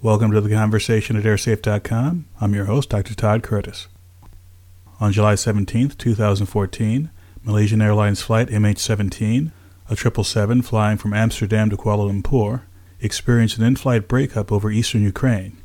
[0.00, 2.26] Welcome to the conversation at airsafe.com.
[2.40, 3.16] I'm your host, Dr.
[3.16, 3.88] Todd Curtis.
[5.00, 7.10] On July 17, 2014,
[7.42, 9.50] Malaysian Airlines Flight MH17,
[9.90, 12.62] a 777 flying from Amsterdam to Kuala Lumpur,
[13.00, 15.56] experienced an in flight breakup over eastern Ukraine.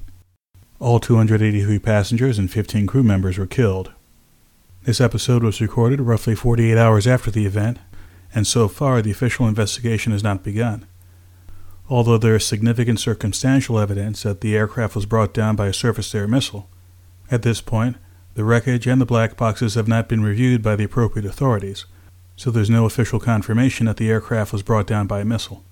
[0.79, 3.91] All 283 passengers and 15 crew members were killed.
[4.81, 7.77] This episode was recorded roughly 48 hours after the event,
[8.34, 10.88] and so far the official investigation has not begun
[11.94, 16.16] although there is significant circumstantial evidence that the aircraft was brought down by a surface
[16.16, 16.68] air missile.
[17.29, 17.97] At this point,
[18.33, 21.86] the wreckage and the black boxes have not been reviewed by the appropriate authorities,
[22.36, 25.64] so there's no official confirmation that the aircraft was brought down by a missile.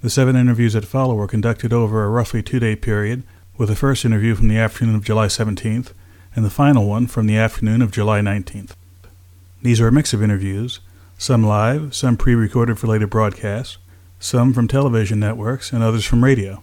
[0.00, 3.24] The seven interviews that follow were conducted over a roughly two day period,
[3.58, 5.92] with the first interview from the afternoon of July 17th
[6.36, 8.74] and the final one from the afternoon of July 19th.
[9.60, 10.78] These are a mix of interviews,
[11.18, 13.78] some live, some pre recorded for later broadcasts,
[14.20, 16.62] some from television networks and others from radio.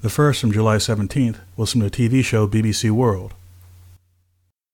[0.00, 3.34] The first, from July 17th, was from the TV show BBC World.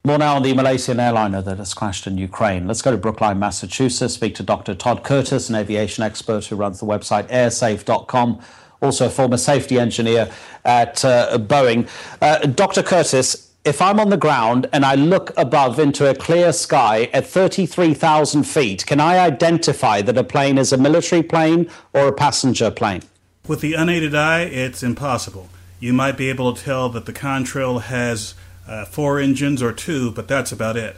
[0.04, 2.66] More now on the Malaysian airliner that has crashed in Ukraine.
[2.66, 4.74] Let's go to Brookline, Massachusetts, speak to Dr.
[4.74, 8.40] Todd Curtis, an aviation expert who runs the website airsafe.com,
[8.82, 10.30] also a former safety engineer
[10.64, 11.88] at uh, Boeing.
[12.20, 12.82] Uh, Dr.
[12.82, 17.26] Curtis, if I'm on the ground and I look above into a clear sky at
[17.26, 22.72] 33,000 feet, can I identify that a plane is a military plane or a passenger
[22.72, 23.02] plane?
[23.46, 25.48] With the unaided eye, it's impossible.
[25.78, 28.34] You might be able to tell that the contrail has
[28.66, 30.96] uh, four engines or two, but that's about it.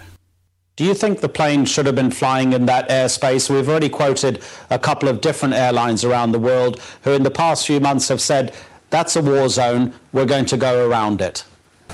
[0.76, 3.48] Do you think the plane should have been flying in that airspace?
[3.48, 7.66] We've already quoted a couple of different airlines around the world who, in the past
[7.66, 8.54] few months, have said
[8.90, 11.44] that's a war zone, we're going to go around it.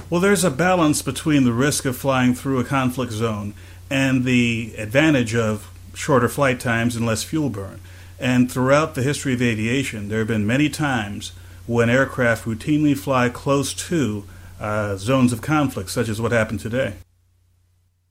[0.09, 3.55] Well, there's a balance between the risk of flying through a conflict zone
[3.89, 7.81] and the advantage of shorter flight times and less fuel burn.
[8.19, 11.33] And throughout the history of aviation, there have been many times
[11.67, 14.25] when aircraft routinely fly close to
[14.61, 16.95] uh, zones of conflict, such as what happened today.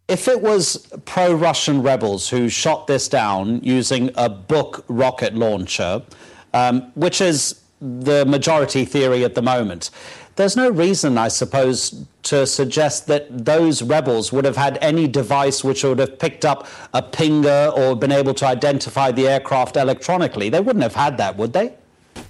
[0.07, 6.01] If it was pro Russian rebels who shot this down using a Buk rocket launcher,
[6.53, 9.91] um, which is the majority theory at the moment,
[10.39, 15.65] there's no reason, I suppose, to suggest that those rebels would have had any device
[15.65, 20.47] which would have picked up a pinger or been able to identify the aircraft electronically.
[20.47, 21.73] They wouldn't have had that, would they?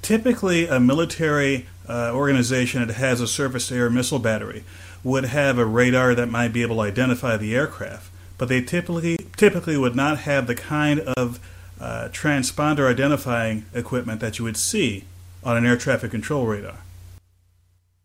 [0.02, 4.64] Typically, a military uh, organization that has a surface air missile battery
[5.04, 8.10] would have a radar that might be able to identify the aircraft,
[8.40, 11.40] but they typically typically would not have the kind of
[11.80, 15.04] uh, transponder identifying equipment that you would see
[15.44, 16.80] on an air traffic control radar.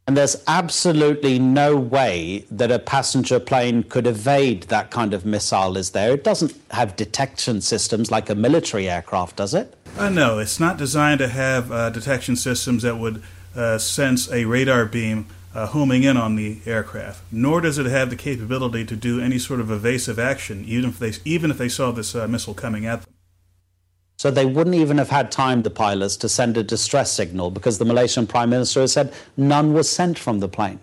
[0.07, 5.79] And there's absolutely no way that a passenger plane could evade that kind of missile,
[5.79, 6.13] is there?
[6.13, 9.75] It doesn't have detection systems like a military aircraft, does it?
[9.97, 13.23] Uh, no, it's not designed to have uh, detection systems that would
[13.57, 17.23] uh, sense a radar beam uh, homing in on the aircraft.
[17.33, 20.99] Nor does it have the capability to do any sort of evasive action, even if
[20.99, 23.14] they even if they saw this uh, missile coming at them.
[24.25, 27.77] So they wouldn't even have had time, the pilots, to send a distress signal because
[27.77, 30.81] the Malaysian Prime Minister has said none was sent from the plane.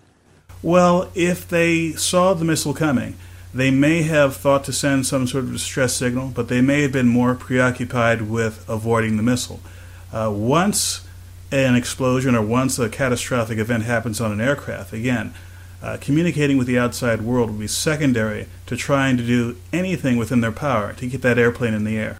[0.62, 3.16] Well, if they saw the missile coming,
[3.52, 6.92] they may have thought to send some sort of distress signal, but they may have
[6.92, 9.58] been more preoccupied with avoiding the missile.
[10.12, 11.04] Uh, once
[11.50, 15.34] an explosion or once a catastrophic event happens on an aircraft, again,
[15.82, 20.42] uh, communicating with the outside world will be secondary to trying to do anything within
[20.42, 22.18] their power to keep that airplane in the air.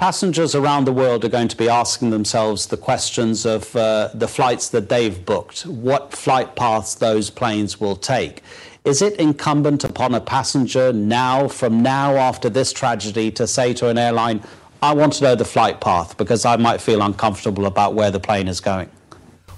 [0.00, 4.26] Passengers around the world are going to be asking themselves the questions of uh, the
[4.26, 8.42] flights that they've booked, what flight paths those planes will take.
[8.86, 13.88] Is it incumbent upon a passenger now, from now after this tragedy, to say to
[13.88, 14.42] an airline,
[14.82, 18.20] I want to know the flight path because I might feel uncomfortable about where the
[18.20, 18.88] plane is going?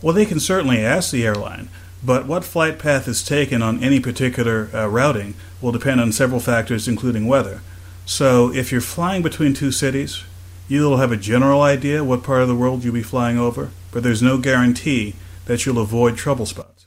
[0.02, 1.68] Well, they can certainly ask the airline,
[2.02, 6.40] but what flight path is taken on any particular uh, routing will depend on several
[6.40, 7.60] factors, including weather.
[8.04, 10.24] So, if you're flying between two cities,
[10.68, 14.02] You'll have a general idea what part of the world you'll be flying over, but
[14.02, 15.14] there's no guarantee
[15.46, 16.86] that you'll avoid trouble spots.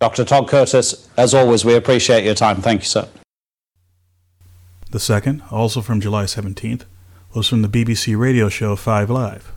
[0.00, 0.24] Dr.
[0.24, 2.62] Todd Curtis, as always, we appreciate your time.
[2.62, 3.08] Thank you, sir.
[4.90, 6.84] The second, also from July 17th,
[7.34, 9.52] was from the BBC radio show 5 Live.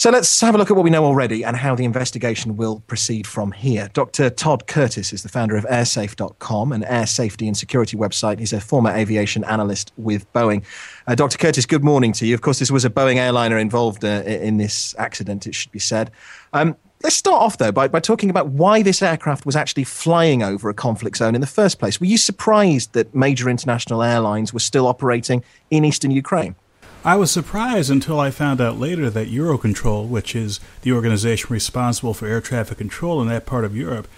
[0.00, 2.84] So let's have a look at what we know already and how the investigation will
[2.86, 3.90] proceed from here.
[3.94, 4.30] Dr.
[4.30, 8.38] Todd Curtis is the founder of airsafe.com, an air safety and security website.
[8.38, 10.62] He's a former aviation analyst with Boeing.
[11.08, 11.36] Uh, Dr.
[11.36, 12.34] Curtis, good morning to you.
[12.34, 15.80] Of course, this was a Boeing airliner involved uh, in this accident, it should be
[15.80, 16.12] said.
[16.52, 20.44] Um, let's start off, though, by, by talking about why this aircraft was actually flying
[20.44, 21.98] over a conflict zone in the first place.
[21.98, 25.42] Were you surprised that major international airlines were still operating
[25.72, 26.54] in eastern Ukraine?
[27.04, 32.12] I was surprised until I found out later that Eurocontrol, which is the organization responsible
[32.12, 34.08] for air traffic control in that part of Europe,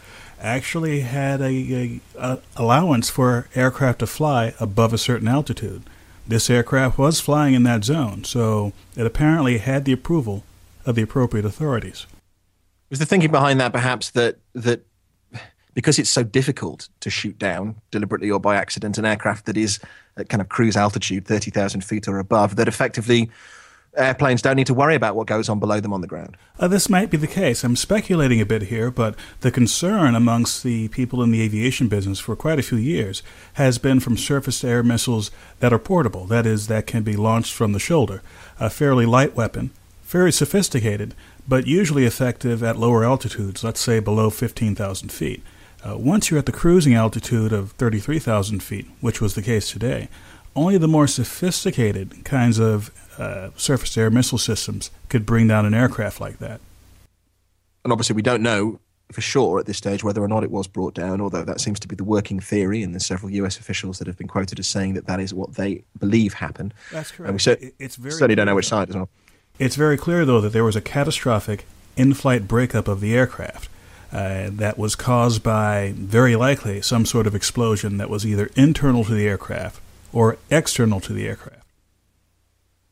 [0.40, 5.82] actually had a, a, a, allowance for aircraft to fly above a certain altitude.
[6.26, 10.44] This aircraft was flying in that zone, so it apparently had the approval
[10.86, 12.06] of the appropriate authorities.
[12.88, 14.84] Was the thinking behind that perhaps that that
[15.80, 19.80] because it's so difficult to shoot down deliberately or by accident an aircraft that is
[20.18, 23.30] at kind of cruise altitude, 30,000 feet or above, that effectively
[23.96, 26.36] airplanes don't need to worry about what goes on below them on the ground.
[26.58, 27.64] Uh, this might be the case.
[27.64, 32.20] I'm speculating a bit here, but the concern amongst the people in the aviation business
[32.20, 33.22] for quite a few years
[33.54, 35.30] has been from surface to air missiles
[35.60, 38.20] that are portable, that is, that can be launched from the shoulder.
[38.60, 39.70] A fairly light weapon,
[40.02, 41.14] very sophisticated,
[41.48, 45.42] but usually effective at lower altitudes, let's say below 15,000 feet.
[45.82, 50.08] Uh, once you're at the cruising altitude of 33,000 feet, which was the case today,
[50.54, 55.64] only the more sophisticated kinds of uh, surface to air missile systems could bring down
[55.64, 56.60] an aircraft like that.
[57.84, 58.80] And obviously, we don't know
[59.10, 61.80] for sure at this stage whether or not it was brought down, although that seems
[61.80, 64.68] to be the working theory, and there's several US officials that have been quoted as
[64.68, 66.74] saying that that is what they believe happened.
[66.92, 67.28] That's correct.
[67.28, 69.08] And we cer- it's very certainly don't know which side as well.
[69.58, 71.66] It's very clear, though, that there was a catastrophic
[71.96, 73.68] in flight breakup of the aircraft.
[74.12, 79.04] Uh, that was caused by, very likely, some sort of explosion that was either internal
[79.04, 79.80] to the aircraft
[80.12, 81.64] or external to the aircraft.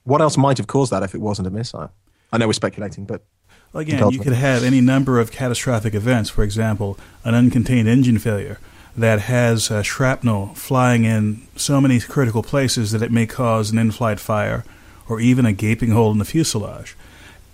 [0.05, 1.91] What else might have caused that if it wasn't a missile?
[2.33, 3.25] I know we're speculating, but.
[3.73, 6.31] Well, again, you could have any number of catastrophic events.
[6.31, 8.59] For example, an uncontained engine failure
[8.97, 13.79] that has uh, shrapnel flying in so many critical places that it may cause an
[13.79, 14.65] in flight fire
[15.09, 16.97] or even a gaping hole in the fuselage.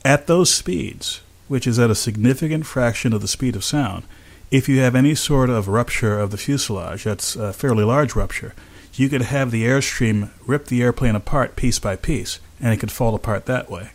[0.04, 4.04] At those speeds, which is at a significant fraction of the speed of sound,
[4.50, 8.54] if you have any sort of rupture of the fuselage, that's a fairly large rupture,
[8.94, 12.92] you could have the airstream rip the airplane apart piece by piece, and it could
[12.92, 13.90] fall apart that way.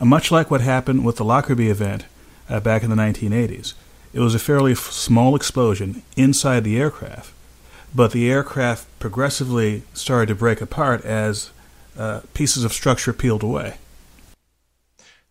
[0.00, 2.06] Uh, much like what happened with the Lockerbie event
[2.48, 3.74] uh, back in the 1980s,
[4.12, 7.32] it was a fairly f- small explosion inside the aircraft,
[7.94, 11.50] but the aircraft progressively started to break apart as
[11.96, 13.76] uh, pieces of structure peeled away.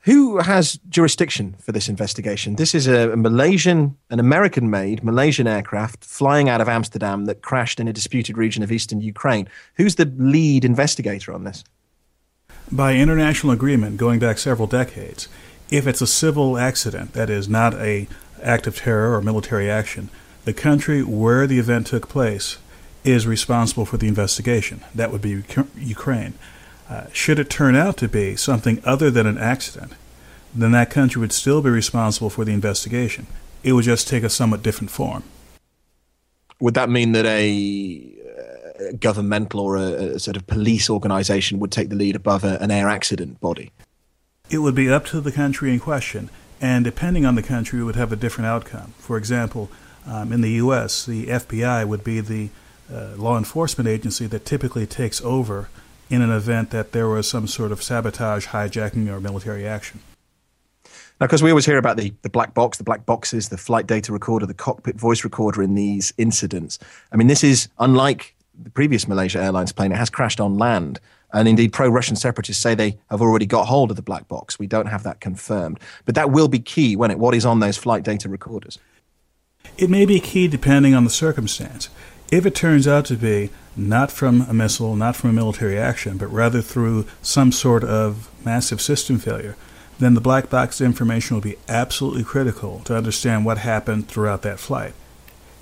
[0.06, 2.56] Who has jurisdiction for this investigation?
[2.56, 7.80] This is a, Malaysian, an American made Malaysian aircraft flying out of Amsterdam that crashed
[7.80, 9.48] in a disputed region of eastern Ukraine.
[9.76, 11.64] Who's the lead investigator on this?
[12.72, 15.28] By international agreement going back several decades,
[15.70, 18.08] if it's a civil accident, that is, not a
[18.42, 20.10] act of terror or military action,
[20.46, 22.58] the country where the event took place
[23.04, 24.82] is responsible for the investigation.
[24.96, 25.44] That would be
[25.78, 26.34] Ukraine.
[26.92, 29.94] Uh, should it turn out to be something other than an accident,
[30.54, 33.28] then that country would still be responsible for the investigation.
[33.64, 35.24] It would just take a somewhat different form.
[36.60, 41.72] Would that mean that a uh, governmental or a, a, sort of police organization would
[41.72, 43.72] take the lead above a, an air accident body?
[44.50, 46.30] It would be up to the country in question,
[46.60, 48.94] and depending on the country, it would have a different outcome.
[48.98, 49.72] For example,
[50.06, 52.50] um, in the U.S., the FBI would be the
[52.94, 55.70] uh, law enforcement agency that typically takes over
[56.12, 60.02] in an event that there was some sort of sabotage, hijacking, or military action.
[61.20, 63.86] Now, because we always hear about the, the black box, the black boxes, the flight
[63.86, 66.80] data recorder, the cockpit voice recorder in these incidents.
[67.12, 69.92] I mean, this is unlike the previous Malaysia Airlines plane.
[69.92, 71.00] It has crashed on land.
[71.34, 74.60] And indeed, pro Russian separatists say they have already got hold of the black box.
[74.60, 75.80] We don't have that confirmed.
[76.06, 78.80] But that will be key when it, what is on those flight data recorders.
[79.78, 81.90] It may be key depending on the circumstance.
[82.32, 86.18] If it turns out to be not from a missile, not from a military action,
[86.18, 89.58] but rather through some sort of massive system failure,
[90.00, 94.60] then the black box information will be absolutely critical to understand what happened throughout that
[94.60, 94.94] flight.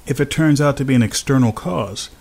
[0.06, 2.12] If it turns out to be an external cause,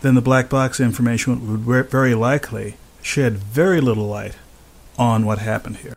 [0.00, 4.36] then the black box information would very likely shed very little light
[4.98, 5.96] on what happened here.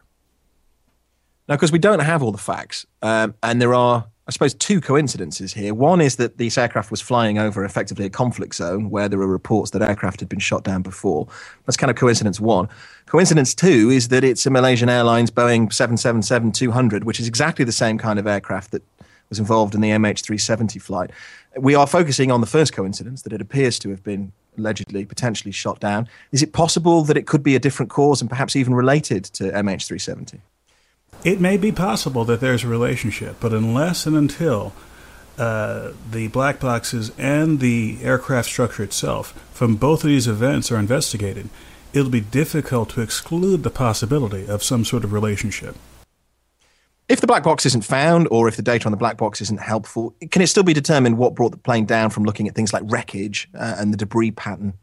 [1.48, 4.80] Now, because we don't have all the facts, um, and there are I suppose, two
[4.80, 5.74] coincidences here.
[5.74, 9.28] One is that this aircraft was flying over effectively a conflict zone where there were
[9.28, 11.28] reports that aircraft had been shot down before.
[11.66, 12.70] That's kind of coincidence one.
[13.08, 17.98] Coincidence two is that it's a Malaysian Airlines Boeing 777-200, which is exactly the same
[17.98, 18.84] kind of aircraft that
[19.28, 21.12] was involved in the MH370 flight.
[21.58, 25.52] We are focusing on the first coincidence, that it appears to have been allegedly, potentially
[25.52, 26.08] shot down.
[26.32, 29.52] Is it possible that it could be a different cause and perhaps even related to
[29.52, 30.40] MH370?
[31.24, 34.74] It may be possible that there's a relationship, but unless and until
[35.38, 40.78] uh, the black boxes and the aircraft structure itself from both of these events are
[40.78, 41.50] investigated,
[41.94, 45.76] it'll be difficult to exclude the possibility of some sort of relationship.
[47.08, 49.60] If the black box isn't found, or if the data on the black box isn't
[49.60, 52.74] helpful, can it still be determined what brought the plane down from looking at things
[52.74, 54.74] like wreckage uh, and the debris pattern?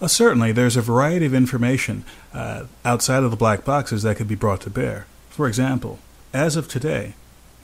[0.00, 2.04] Uh, certainly, there's a variety of information
[2.34, 5.06] uh, outside of the black boxes that could be brought to bear.
[5.40, 5.98] For example,
[6.34, 7.14] as of today,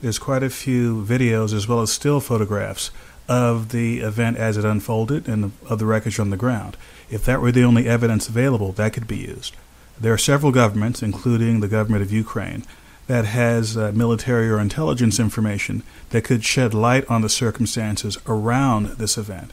[0.01, 2.89] there's quite a few videos as well as still photographs
[3.29, 6.75] of the event as it unfolded and of the wreckage on the ground.
[7.11, 9.55] If that were the only evidence available, that could be used.
[10.01, 12.63] There are several governments, including the government of Ukraine,
[13.05, 18.87] that has uh, military or intelligence information that could shed light on the circumstances around
[18.97, 19.51] this event.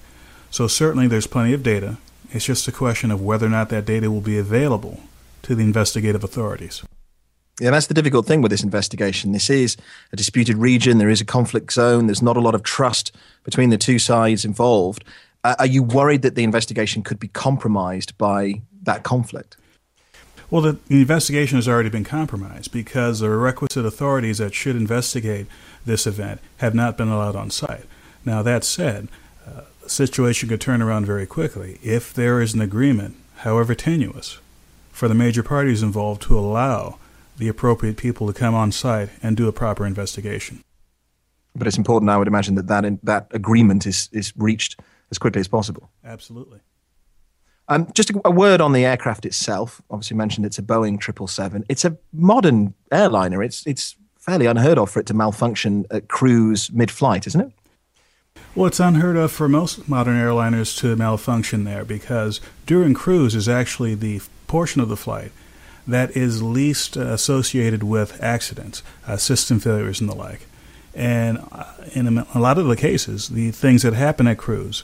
[0.50, 1.98] So, certainly, there's plenty of data.
[2.32, 5.00] It's just a question of whether or not that data will be available
[5.42, 6.82] to the investigative authorities.
[7.60, 9.30] Yeah, that's the difficult thing with this investigation.
[9.30, 9.76] This is
[10.12, 10.98] a disputed region.
[10.98, 12.06] There is a conflict zone.
[12.06, 13.12] There's not a lot of trust
[13.44, 15.04] between the two sides involved.
[15.44, 19.56] Uh, are you worried that the investigation could be compromised by that conflict?
[20.50, 25.46] Well, the, the, investigation has already been compromised because the requisite authorities that should investigate
[25.86, 27.84] this event have not been allowed on site.
[28.24, 29.08] Now, that said,
[29.46, 34.38] uh, the situation could turn around very quickly if there is an agreement, however tenuous,
[34.92, 36.98] for the major parties involved to allow
[37.36, 40.62] the appropriate people to come on site and do a proper investigation.
[41.56, 45.18] But it's important, I would imagine, that that, in, that agreement is, is reached as
[45.18, 45.90] quickly as possible.
[46.04, 46.60] Absolutely.
[47.68, 49.80] Um, just a, a, word on the aircraft itself.
[49.90, 51.64] Obviously, mentioned it's a Boeing 777.
[51.68, 53.42] It's a modern airliner.
[53.42, 57.52] It's it's fairly unheard of for it to malfunction at cruise mid-flight, isn't it?
[58.54, 63.48] Well, it's unheard of for most modern airliners to malfunction there because during cruise is
[63.48, 65.32] actually the portion of the flight
[65.86, 70.46] that is least associated with accidents, uh, system failures, and the like.
[70.94, 74.82] And uh, in a lot of the cases, the things that happen at cruise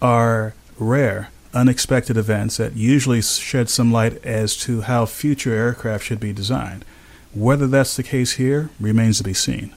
[0.00, 6.20] are rare unexpected events that usually shed some light as to how future aircraft should
[6.20, 6.84] be designed.
[7.34, 9.74] Whether that's the case here remains to be seen.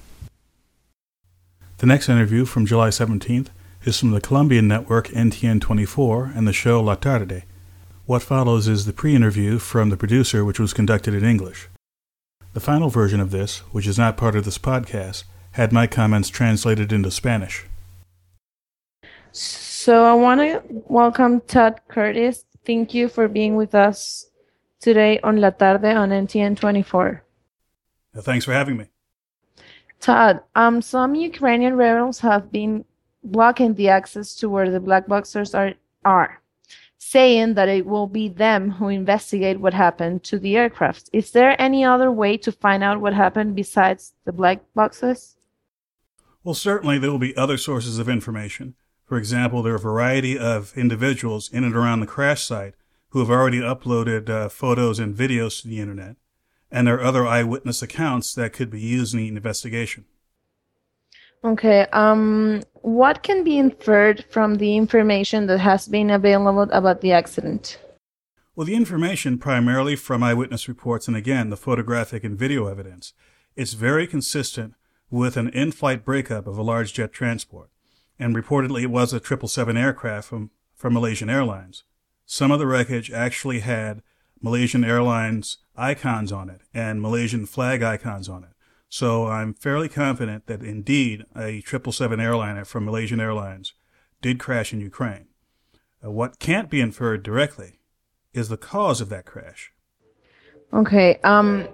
[1.80, 3.48] The next interview from July 17th
[3.84, 7.44] is from the Colombian network NTN 24 and the show La Tarde.
[8.06, 11.70] What follows is the pre interview from the producer, which was conducted in English.
[12.54, 16.28] The final version of this, which is not part of this podcast, had my comments
[16.28, 17.66] translated into Spanish.
[19.32, 22.44] So I want to welcome Todd Curtis.
[22.66, 24.26] Thank you for being with us
[24.82, 27.24] today on La Tarde on NTN 24.
[28.18, 28.88] Thanks for having me.
[30.02, 32.84] Todd, um, some Ukrainian rebels have been
[33.24, 36.43] blocking the access to where the black boxers are, are,
[37.14, 41.12] saying that it will be them who investigate what happened to the aircraft.
[41.14, 45.36] Is there any other way to find out what happened besides the black boxes?
[46.44, 48.74] Well, certainly there will be other sources of information.
[49.06, 52.74] For example, there are a variety of individuals in and around the crash site
[53.10, 56.16] who have already uploaded uh, photos and videos to the internet,
[56.72, 60.06] and there are other eyewitness accounts that could be used in the investigation.
[61.44, 61.82] Okay.
[61.92, 67.80] Um, what can be inferred from the information that has been available about the accident?
[68.56, 73.14] Well, the information primarily from eyewitness reports and again the photographic and video evidence.
[73.56, 74.76] It's very consistent
[75.10, 77.70] with an in-flight breakup of a large jet transport
[78.20, 81.84] and reportedly it was a 777 aircraft from, from Malaysian Airlines.
[82.26, 84.02] Some of the wreckage actually had
[84.42, 88.53] Malaysian Airlines icons on it and Malaysian flag icons on it.
[88.94, 93.74] So I'm fairly confident that indeed a 777 airliner from Malaysian Airlines
[94.22, 95.30] did crash in Ukraine.
[96.06, 97.80] Uh, what can't be inferred directly
[98.34, 99.72] is the cause of that crash.
[100.72, 101.20] Okay.
[101.24, 101.68] Um,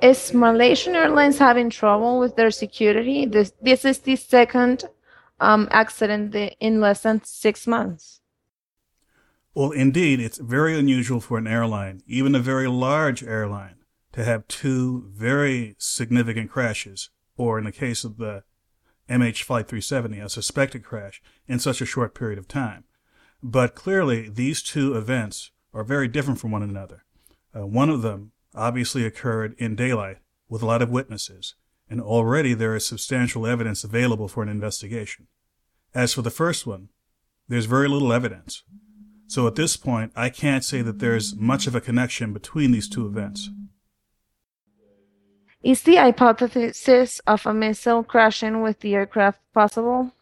[0.00, 3.26] is Malaysian Airlines having trouble with their security?
[3.26, 4.84] This this is the second
[5.40, 8.20] um, accident in less than six months.
[9.54, 13.79] Well, indeed, it's very unusual for an airline, even a very large airline,
[14.12, 18.42] to have two very significant crashes, or in the case of the
[19.08, 22.84] MH Flight 370, a suspected crash, in such a short period of time.
[23.42, 27.04] But clearly, these two events are very different from one another.
[27.56, 31.54] Uh, one of them obviously occurred in daylight with a lot of witnesses,
[31.88, 35.26] and already there is substantial evidence available for an investigation.
[35.94, 36.88] As for the first one,
[37.48, 38.62] there's very little evidence.
[39.26, 42.88] So at this point, I can't say that there's much of a connection between these
[42.88, 43.48] two events.
[45.62, 50.12] Is the hypothesis of a missile crashing with the aircraft possible?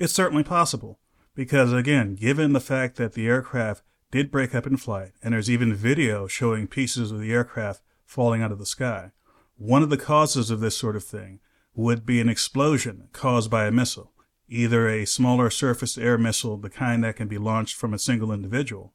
[0.00, 0.98] It's certainly possible,
[1.36, 5.48] because again, given the fact that the aircraft did break up in flight, and there's
[5.48, 9.12] even video showing pieces of the aircraft falling out of the sky,
[9.56, 11.38] one of the causes of this sort of thing
[11.72, 14.14] would be an explosion caused by a missile,
[14.48, 18.32] either a smaller surface air missile, the kind that can be launched from a single
[18.32, 18.94] individual,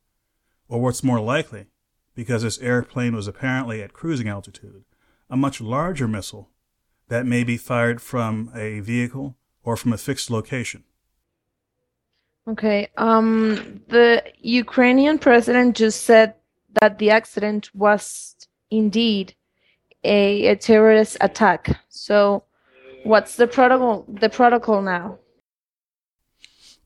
[0.68, 1.68] or what's more likely,
[2.14, 4.84] because this airplane was apparently at cruising altitude,
[5.32, 6.50] a much larger missile
[7.08, 10.84] that may be fired from a vehicle or from a fixed location.
[12.48, 12.90] Okay.
[12.98, 16.36] Um, the Ukrainian president just said
[16.82, 18.36] that the accident was
[18.70, 19.36] indeed
[20.04, 21.80] a, a terrorist attack.
[21.90, 22.44] So,
[23.04, 24.06] what's the protocol?
[24.08, 25.20] The protocol now?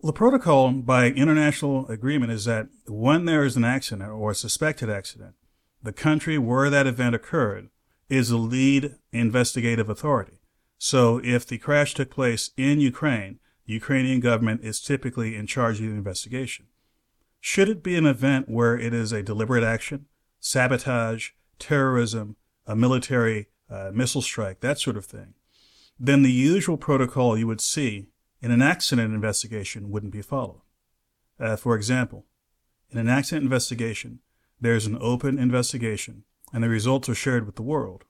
[0.04, 4.90] The protocol by international agreement is that when there is an accident or a suspected
[4.90, 5.36] accident,
[5.82, 7.70] the country where that event occurred
[8.10, 10.40] is the lead investigative authority.
[10.78, 15.80] So if the crash took place in Ukraine, the Ukrainian government is typically in charge
[15.80, 16.68] of the investigation.
[17.40, 20.06] Should it be an event where it is a deliberate action,
[20.40, 22.36] sabotage, terrorism,
[22.66, 25.34] a military uh, missile strike, that sort of thing,
[26.00, 28.08] then the usual protocol you would see
[28.42, 30.62] in an accident investigation wouldn't be followed.
[31.40, 32.26] Uh, for example,
[32.92, 34.20] in an accident investigation,
[34.60, 36.24] there's an open investigation
[36.56, 38.06] and the results are shared with the world.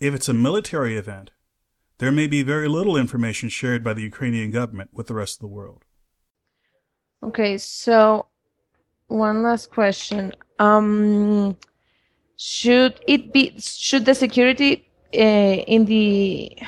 [0.00, 1.30] If it's a military event,
[1.98, 5.42] there may be very little information shared by the Ukrainian government with the rest of
[5.42, 5.84] the world.
[7.22, 8.26] Okay, so
[9.06, 10.34] one last question.
[10.58, 11.56] Um,
[12.36, 16.58] should it be should the security uh, in the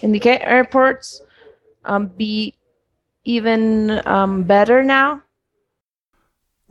[0.00, 0.20] in the
[0.56, 1.22] airports
[1.84, 2.54] um, be
[3.22, 5.22] even um, better now?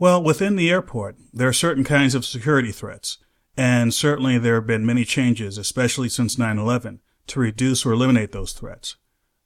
[0.02, 3.18] Well, within the airport, there are certain kinds of security threats,
[3.56, 8.32] and certainly there have been many changes, especially since 9 11, to reduce or eliminate
[8.32, 8.96] those threats.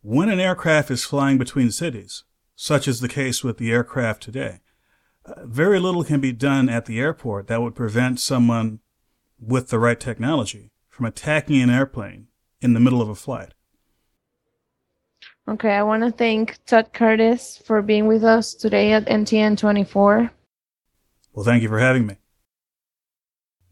[0.01, 4.61] When an aircraft is flying between cities, such as the case with the aircraft today,
[5.27, 8.81] uh, very little can be done at the airport that would prevent someone
[9.39, 12.29] with the right technology from attacking an airplane
[12.63, 13.53] in the middle of a flight.
[15.47, 20.31] Okay, I want to thank Todd Curtis for being with us today at NTN 24.
[21.37, 22.17] Well, thank you for having me.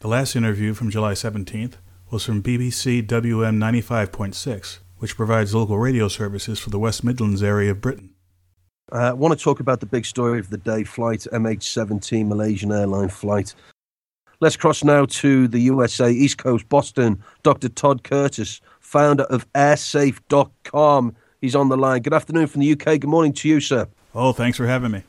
[0.00, 1.76] The last interview from July 17th
[2.10, 7.70] was from BBC WM 95.6, which provides local radio services for the West Midlands area
[7.70, 8.10] of Britain.
[8.92, 12.70] I uh, want to talk about the big story of the day flight MH17 Malaysian
[12.70, 13.54] airline flight.
[14.40, 17.24] Let's cross now to the USA, East Coast, Boston.
[17.42, 17.70] Dr.
[17.70, 21.16] Todd Curtis, founder of airsafe.com.
[21.40, 22.02] He's on the line.
[22.02, 23.00] Good afternoon from the UK.
[23.00, 23.88] Good morning to you, sir.
[24.14, 25.04] Oh, thanks for having me.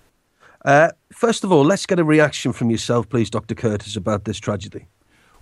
[0.65, 3.53] Uh, first of all, let's get a reaction from yourself, please, Dr.
[3.53, 4.87] Curtis, about this tragedy.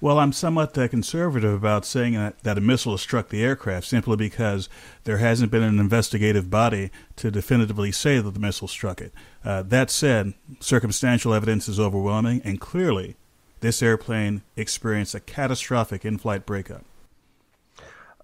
[0.01, 3.87] Well, I'm somewhat uh, conservative about saying that, that a missile has struck the aircraft
[3.87, 4.67] simply because
[5.05, 9.13] there hasn't been an investigative body to definitively say that the missile struck it.
[9.45, 13.15] Uh, that said, circumstantial evidence is overwhelming, and clearly,
[13.61, 16.83] this airplane experienced a catastrophic in flight breakup.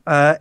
[0.05, 0.35] Uh,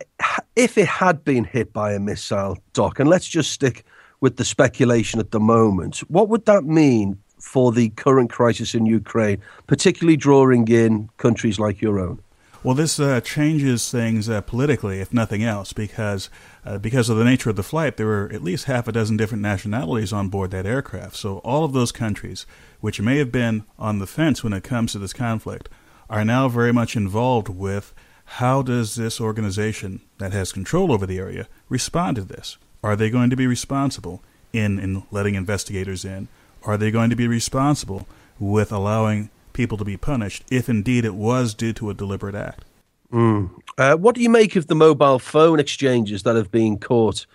[0.57, 3.85] if it had been hit by a missile, Doc, and let's just stick
[4.21, 8.85] with the speculation at the moment, what would that mean for the current crisis in
[8.85, 12.21] Ukraine, particularly drawing in countries like your own?
[12.61, 16.29] Well, this uh, changes things uh, politically, if nothing else, because
[16.65, 19.15] uh, because of the nature of the flight, there were at least half a dozen
[19.15, 21.15] different nationalities on board that aircraft.
[21.15, 22.45] So all of those countries,
[22.81, 25.69] which may have been on the fence when it comes to this conflict,
[26.09, 27.93] are now very much involved with
[28.25, 32.57] how does this organization that has control over the area respond to this?
[32.83, 34.21] Are they going to be responsible
[34.53, 36.27] in, in letting investigators in?
[36.63, 38.07] Are they going to be responsible
[38.39, 42.63] with allowing people to be punished if indeed it was due to a deliberate act?
[43.11, 43.49] Mm.
[43.77, 47.25] Uh, what do you make of the mobile phone exchanges that have been caught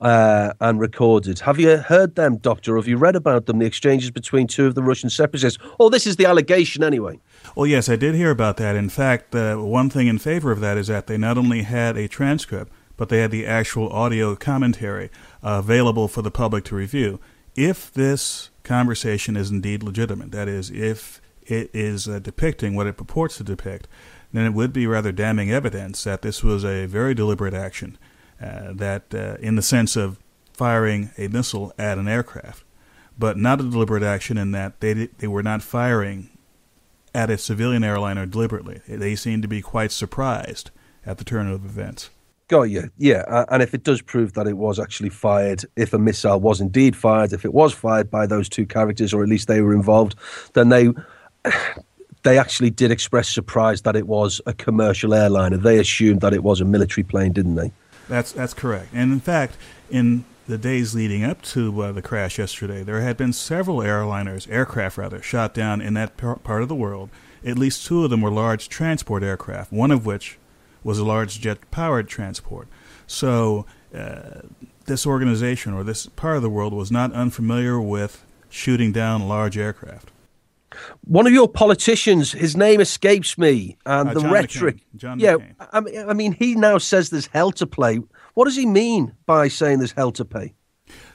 [0.00, 1.40] uh, and recorded?
[1.40, 2.76] Have you heard them, Doctor?
[2.76, 5.58] Have you read about them, the exchanges between two of the Russian separatists?
[5.80, 7.18] Oh, this is the allegation anyway.
[7.56, 8.76] Well, yes, I did hear about that.
[8.76, 11.96] In fact, uh, one thing in favor of that is that they not only had
[11.96, 15.10] a transcript, but they had the actual audio commentary
[15.42, 17.18] uh, available for the public to review.
[17.54, 20.32] If this conversation is indeed legitimate.
[20.32, 23.88] That is, if it is uh, depicting what it purports to depict,
[24.32, 27.98] then it would be rather damning evidence that this was a very deliberate action,
[28.40, 30.18] uh, that uh, in the sense of
[30.52, 32.64] firing a missile at an aircraft,
[33.18, 36.30] but not a deliberate action in that they they were not firing
[37.14, 38.80] at a civilian airliner deliberately.
[38.88, 40.70] They seemed to be quite surprised
[41.04, 42.08] at the turn of events.
[42.52, 42.90] Got you.
[42.98, 43.46] Yeah.
[43.48, 46.94] And if it does prove that it was actually fired, if a missile was indeed
[46.94, 50.16] fired, if it was fired by those two characters, or at least they were involved,
[50.52, 50.90] then they.
[52.24, 55.56] They actually did express surprise that it was a commercial airliner.
[55.56, 57.72] They assumed that it was a military plane, didn't they?
[58.08, 58.90] That's that's correct.
[58.92, 59.56] And in fact,
[59.90, 64.48] in the days leading up to uh, the crash yesterday, there had been several airliners,
[64.48, 67.10] aircraft rather, shot down in that part of the world.
[67.44, 70.38] At least two of them were large transport aircraft, one of which
[70.84, 72.68] was a large jet powered transport.
[73.06, 74.42] So uh,
[74.86, 79.56] this organization or this part of the world was not unfamiliar with shooting down large
[79.56, 80.10] aircraft.
[81.04, 84.76] One of your politicians, his name escapes me, and uh, the John rhetoric.
[84.76, 84.96] McCain.
[84.96, 85.68] John yeah, McCain.
[85.72, 88.00] I mean, I mean, he now says there's hell to play.
[88.34, 90.54] What does he mean by saying there's hell to pay?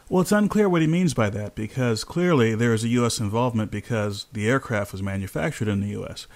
[0.09, 3.19] Well, it's unclear what he means by that because clearly there is a U.S.
[3.19, 6.27] involvement because the aircraft was manufactured in the U.S.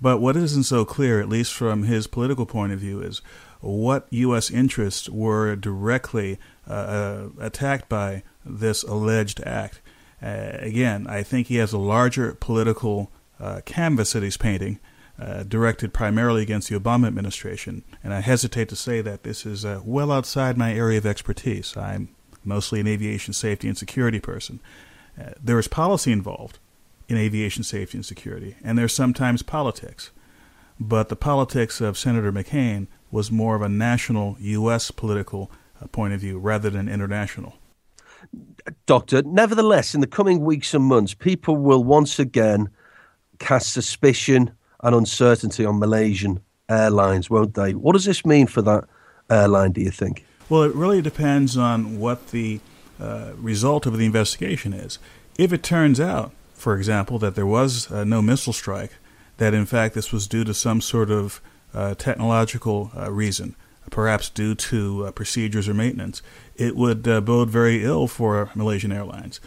[0.00, 3.20] But what isn't so clear, at least from his political point of view, is
[3.60, 4.50] what U.S.
[4.50, 9.80] interests were directly uh, uh, attacked by this alleged act.
[10.22, 14.78] Uh, again, I think he has a larger political uh, canvas that he's painting,
[15.18, 17.82] uh, directed primarily against the Obama administration.
[18.04, 21.76] And I hesitate to say that this is uh, well outside my area of expertise.
[21.76, 22.10] I'm
[22.44, 24.60] mostly an aviation safety and security person.
[25.42, 26.60] there is policy involved
[27.08, 30.10] in aviation safety and security, and there's sometimes politics.
[30.78, 34.90] But the politics of Senator McCain was more of a national U.S.
[34.90, 35.50] political
[35.82, 37.54] uh, point of view rather than international.
[38.86, 42.68] Doctor, nevertheless, in the coming weeks and months, people will once again
[43.38, 47.74] cast suspicion and uncertainty on Malaysian airlines, won't they?
[47.74, 48.84] What does this mean for that
[49.30, 50.24] airline, do you think?
[50.48, 52.60] Well, it really depends on what the
[53.00, 54.98] uh, result of the investigation is.
[55.38, 58.92] If it turns out for example, that there was uh, no missile strike,
[59.38, 61.40] that in fact this was due to some sort of
[61.74, 63.54] uh, technological uh, reason,
[63.90, 66.22] perhaps due to uh, procedures or maintenance,
[66.56, 69.40] it would uh, bode very ill for Malaysian Airlines.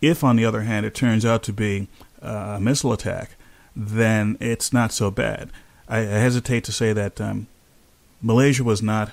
[0.00, 1.88] If, on the other hand, it turns out to be
[2.22, 3.30] uh, a missile attack,
[3.74, 5.50] then it's not so bad.
[5.88, 7.46] I, I hesitate to say that um,
[8.22, 9.12] Malaysia was not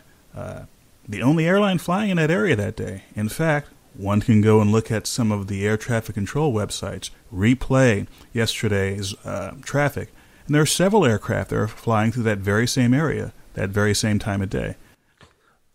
[1.08, 3.04] the only airline flying in that area that day.
[3.16, 7.10] In fact, one can go and look at some of the air traffic control websites,
[7.34, 10.12] replay yesterday's uh, traffic,
[10.46, 13.94] and there are several aircraft that are flying through that very same area, that very
[13.94, 14.76] same time of day.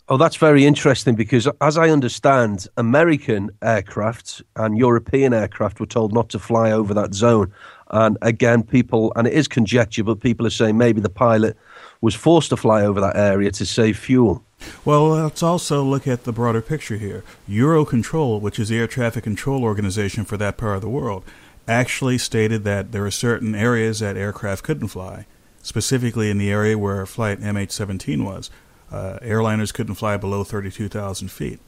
[0.09, 6.13] Oh, that's very interesting because, as I understand, American aircraft and European aircraft were told
[6.13, 7.53] not to fly over that zone.
[7.91, 11.57] And again, people, and it is conjecture, but people are saying maybe the pilot
[12.01, 14.43] was forced to fly over that area to save fuel.
[14.85, 17.23] Well, let's also look at the broader picture here.
[17.49, 21.25] Eurocontrol, which is the air traffic control organization for that part of the world,
[21.69, 25.27] actually stated that there are certain areas that aircraft couldn't fly,
[25.63, 28.51] specifically in the area where flight MH17 was.
[28.91, 31.61] Uh, airliners couldn't fly below 32,000 feet.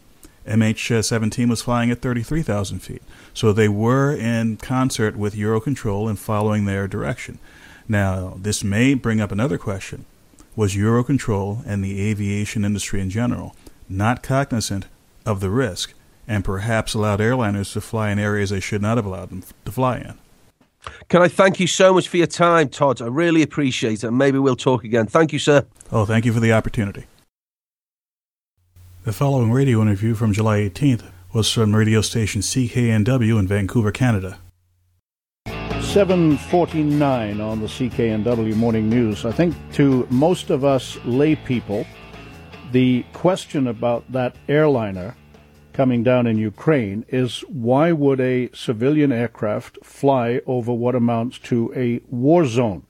[0.47, 3.03] MH17 was flying at 33,000 feet.
[3.33, 7.39] So they were in concert with Eurocontrol and following their direction.
[7.89, 10.05] Now, this may bring up another question
[10.57, 13.57] was Eurocontrol and the aviation industry in general
[13.89, 14.87] not cognizant
[15.27, 15.95] of the risk
[16.27, 19.73] and perhaps allowed airliners to fly in areas they should not have allowed them to
[19.73, 20.19] fly in.
[21.09, 23.01] Can I thank you so much for your time, Todd?
[23.01, 24.11] I really appreciate it.
[24.11, 25.07] Maybe we'll talk again.
[25.07, 25.67] Thank you, sir.
[25.91, 27.07] Oh, thank you for the opportunity.
[29.05, 34.39] The following radio interview from July 18th was from radio station CKNW in Vancouver, Canada.
[35.47, 39.25] 749 on the CKNW Morning News.
[39.25, 41.87] I think to most of us lay people,
[42.73, 45.15] the question about that airliner
[45.75, 51.71] coming down in Ukraine is why would a civilian aircraft fly over what amounts to
[51.77, 52.87] a war zone?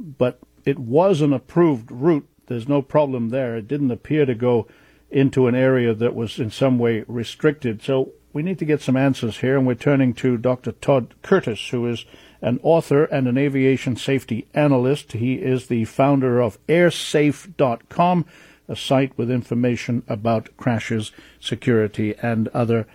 [0.00, 2.28] But it was an approved route.
[2.46, 3.56] There's no problem there.
[3.56, 4.66] It didn't appear to go
[5.10, 7.82] into an area that was in some way restricted.
[7.82, 10.72] So we need to get some answers here, and we're turning to Dr.
[10.72, 12.06] Todd Curtis, who is
[12.40, 15.12] an author and an aviation safety analyst.
[15.12, 18.24] He is the founder of airsafe.com,
[18.68, 22.86] a site with information about crashes, security, and other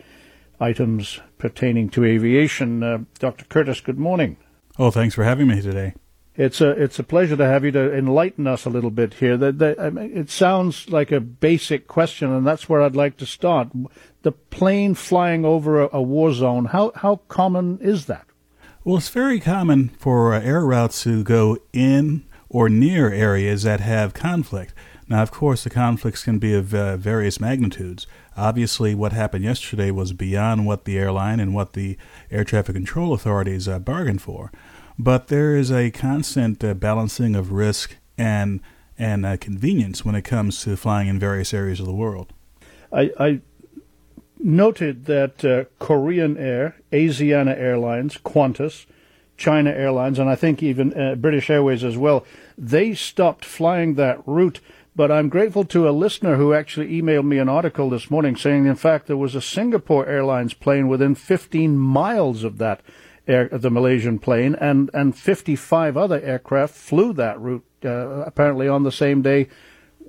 [0.60, 2.84] items pertaining to aviation.
[2.84, 3.46] Uh, Dr.
[3.46, 4.38] Curtis, good morning.
[4.80, 5.94] Oh, thanks for having me today.
[6.36, 9.38] It's a it's a pleasure to have you to enlighten us a little bit here.
[9.38, 13.18] That, that I mean, it sounds like a basic question, and that's where I'd like
[13.18, 13.70] to start.
[14.22, 16.66] The plane flying over a, a war zone.
[16.66, 18.28] How how common is that?
[18.84, 23.80] Well, it's very common for uh, air routes to go in or near areas that
[23.80, 24.74] have conflict.
[25.10, 28.08] Now, of course, the conflicts can be of uh, various magnitudes.
[28.36, 31.98] Obviously, what happened yesterday was beyond what the airline and what the
[32.30, 34.52] air traffic control authorities uh, bargained for.
[35.00, 38.60] But there is a constant uh, balancing of risk and
[39.00, 42.34] and uh, convenience when it comes to flying in various areas of the world.
[42.92, 43.42] I, I
[44.40, 48.88] noted that uh, Korean Air, Asiana Airlines, Qantas,
[49.38, 52.26] China Airlines, and I think even uh, British Airways as well,
[52.58, 54.60] they stopped flying that route.
[54.98, 58.66] But I'm grateful to a listener who actually emailed me an article this morning saying,
[58.66, 62.82] in fact, there was a Singapore Airlines plane within 15 miles of that
[63.28, 68.82] air, the Malaysian plane, and, and 55 other aircraft flew that route uh, apparently on
[68.82, 69.50] the same day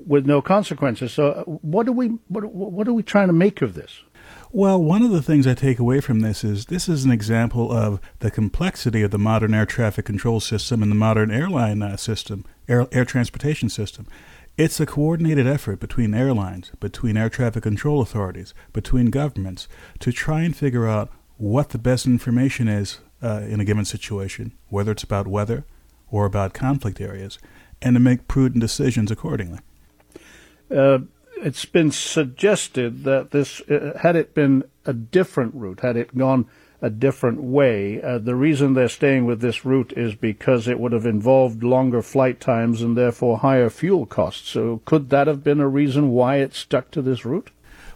[0.07, 1.13] with no consequences.
[1.13, 4.05] So, uh, what are we what, what are we trying to make of this?
[4.53, 7.71] Well, one of the things I take away from this is this is an example
[7.71, 11.99] of the complexity of the modern air traffic control system and the modern airline uh,
[11.99, 14.07] system, air, air transportation system.
[14.59, 19.69] It's a coordinated effort between airlines, between air traffic control authorities, between governments
[20.01, 24.53] to try and figure out what the best information is uh, in a given situation,
[24.67, 25.65] whether it's about weather
[26.11, 27.39] or about conflict areas,
[27.81, 29.61] and to make prudent decisions accordingly.
[30.69, 30.99] Uh,
[31.37, 36.49] it's been suggested that this, uh, had it been a different route, had it gone
[36.81, 38.01] a different way.
[38.01, 42.03] Uh, the reason they're staying with this route is because it would have involved longer
[42.03, 44.49] flight times and therefore higher fuel costs.
[44.49, 47.51] So, could that have been a reason why it stuck to this route?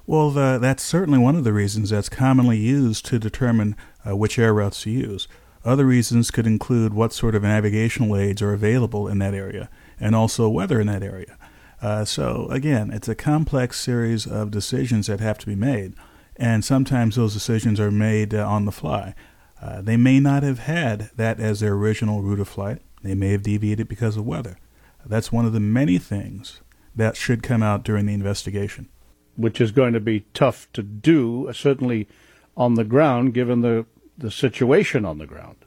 [0.04, 4.38] Well, the, that's certainly one of the reasons that's commonly used to determine uh, which
[4.38, 5.28] air routes to use.
[5.64, 10.16] Other reasons could include what sort of navigational aids are available in that area and
[10.16, 11.38] also weather in that area.
[11.80, 15.94] Uh, so, again, it's a complex series of decisions that have to be made
[16.42, 19.14] and sometimes those decisions are made uh, on the fly.
[19.62, 22.82] Uh, they may not have had that as their original route of flight.
[23.04, 24.58] They may have deviated because of weather.
[25.06, 26.60] That's one of the many things
[26.96, 28.88] that should come out during the investigation.
[29.36, 32.08] Which is going to be tough to do, certainly
[32.56, 33.86] on the ground, given the,
[34.18, 35.64] the situation on the ground.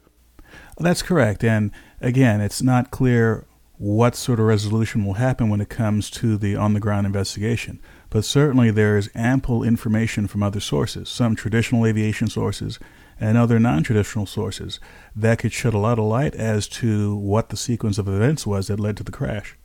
[0.76, 1.42] That's correct.
[1.42, 1.70] And
[2.02, 3.46] again, it's not clear
[3.78, 7.80] what sort of resolution will happen when it comes to the on the ground investigation
[8.10, 12.78] but certainly there is ample information from other sources, some traditional aviation sources
[13.18, 14.78] and other non traditional sources,
[15.14, 18.68] that could shed a lot of light as to what the sequence of events was
[18.68, 19.56] that led to the crash.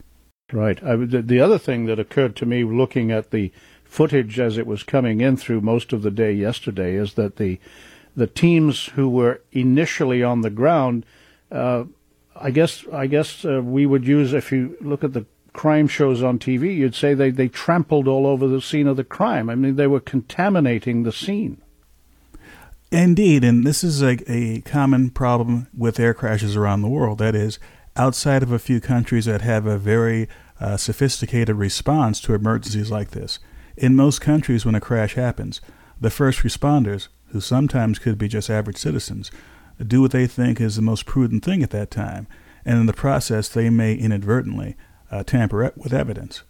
[0.51, 0.84] Right.
[0.84, 3.51] I, the other thing that occurred to me looking at the
[3.84, 7.60] footage as it was coming in through most of the day yesterday is that the
[8.15, 11.06] the teams who were initially on the ground,
[11.51, 11.86] uh,
[12.36, 16.23] I guess I guess uh, we would use if you look at the crime shows
[16.23, 19.49] on TV, you'd say they, they trampled all over the scene of the crime.
[19.49, 21.61] I mean, they were contaminating the scene.
[22.91, 27.19] Indeed, and this is a, a common problem with air crashes around the world.
[27.19, 27.57] That is,
[27.95, 30.27] outside of a few countries that have a very
[30.59, 33.39] uh, sophisticated response to emergencies like this.
[33.77, 35.61] In most countries, when a crash happens,
[35.99, 39.31] the first responders, who sometimes could be just average citizens,
[39.85, 42.27] do what they think is the most prudent thing at that time,
[42.65, 44.75] and in the process, they may inadvertently
[45.12, 46.43] uh, tamper with evidence.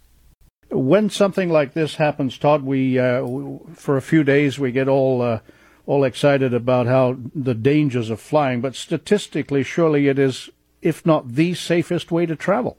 [0.70, 3.26] When something like this happens, Todd, we uh,
[3.74, 5.40] for a few days we get all uh,
[5.84, 10.48] all excited about how the dangers of flying, but statistically, surely it is,
[10.80, 12.78] if not the safest way to travel.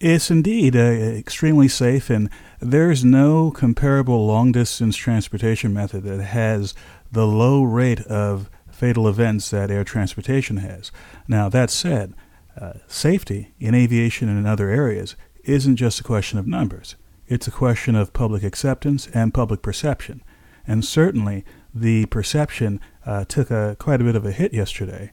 [0.00, 2.28] It's indeed uh, extremely safe, and
[2.60, 6.74] there's no comparable long distance transportation method that has
[7.12, 10.90] the low rate of fatal events that air transportation has.
[11.28, 12.14] Now, that said,
[12.60, 16.96] uh, safety in aviation and in other areas isn't just a question of numbers.
[17.26, 20.22] It's a question of public acceptance and public perception.
[20.66, 25.12] And certainly, the perception uh, took a, quite a bit of a hit yesterday.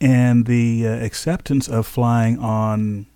[0.00, 3.06] And the uh, acceptance of flying on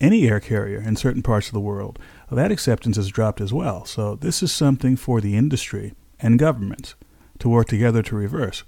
[0.00, 1.98] any air carrier in certain parts of the world,
[2.30, 3.84] that acceptance has dropped as well.
[3.86, 6.94] So, this is something for the industry and governments
[7.38, 8.64] to work together to reverse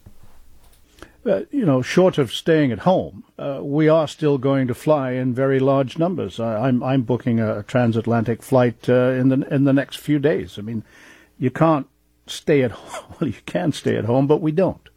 [1.26, 5.12] uh, you know, short of staying at home, uh, we are still going to fly
[5.12, 6.38] in very large numbers.
[6.38, 10.18] I, am I'm, I'm booking a, transatlantic flight uh, in the in the next few
[10.18, 10.59] days.
[10.59, 10.85] I mean,
[11.38, 11.87] you can't
[12.26, 13.16] stay at home.
[13.20, 14.88] Well, you can stay at home, but we don't.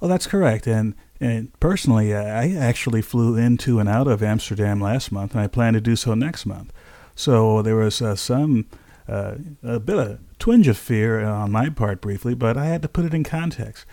[0.00, 0.66] Well, that's correct.
[0.66, 5.46] And and personally, I actually flew into and out of Amsterdam last month, and I
[5.46, 6.72] plan to do so next month.
[7.14, 8.66] So there was uh, some
[9.08, 12.88] uh, a bit of twinge of fear on my part briefly, but I had to
[12.88, 13.86] put it in context.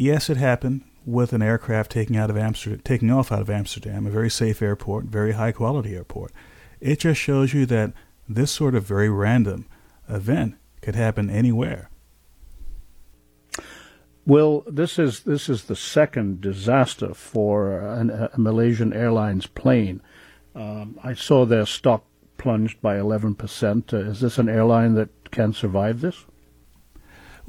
[0.00, 4.06] Yes, it happened with an aircraft taking out of Amsterdam, taking off out of Amsterdam,
[4.06, 6.32] a very safe airport, very high quality airport.
[6.80, 7.92] It just shows you that
[8.26, 9.66] this sort of very random
[10.08, 11.90] event could happen anywhere.
[14.24, 20.00] Well, this is this is the second disaster for an, a Malaysian Airlines plane.
[20.54, 22.06] Um, I saw their stock
[22.38, 23.92] plunged by 11%.
[23.92, 26.24] Uh, is this an airline that can survive this?